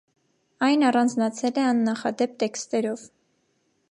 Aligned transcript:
Այն 0.67 0.85
առանձնացել 0.87 1.59
է 1.63 1.67
աննախադեպ 1.73 2.35
տեքստերով։ 2.45 3.07